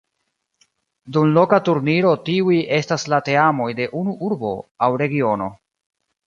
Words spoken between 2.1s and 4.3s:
tiuj estas la teamoj de unu